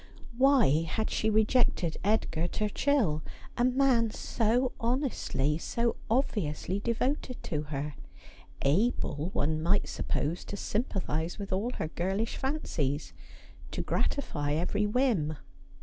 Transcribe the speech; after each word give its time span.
Why 0.35 0.81
had 0.89 1.11
she 1.11 1.29
rejected 1.29 1.97
Edgar 2.03 2.47
Turchill, 2.47 3.21
a 3.55 3.63
man 3.63 4.09
so 4.09 4.71
honestly, 4.79 5.59
so 5.59 5.95
obviously 6.09 6.79
devoted 6.79 7.43
to 7.43 7.61
her?— 7.65 7.93
able, 8.63 9.29
one 9.33 9.61
might 9.61 9.87
suppose, 9.87 10.43
to 10.45 10.57
sym 10.57 10.85
pathise 10.85 11.37
with 11.37 11.53
all 11.53 11.73
her 11.73 11.89
girlish 11.89 12.35
fancies, 12.35 13.13
to 13.69 13.83
gratify 13.83 14.53
every 14.53 14.87
whim. 14.87 15.37